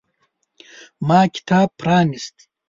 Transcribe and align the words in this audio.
ما 1.07 1.21
کتاب 1.35 1.69
پرانیست. 1.79 2.37